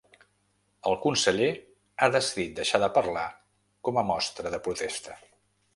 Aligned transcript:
El 0.91 0.95
conseller 1.03 1.49
ha 1.99 2.09
decidit 2.17 2.57
deixar 2.61 2.83
de 2.85 2.91
parlar 2.99 3.29
com 3.89 4.03
a 4.03 4.07
mostra 4.13 4.57
de 4.57 4.67
protesta. 4.69 5.21